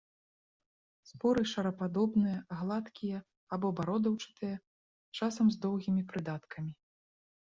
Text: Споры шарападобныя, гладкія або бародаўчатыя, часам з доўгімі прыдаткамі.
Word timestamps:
Споры 1.09 1.41
шарападобныя, 1.51 2.39
гладкія 2.61 3.19
або 3.57 3.67
бародаўчатыя, 3.81 4.55
часам 5.21 5.45
з 5.57 5.61
доўгімі 5.67 6.03
прыдаткамі. 6.13 6.73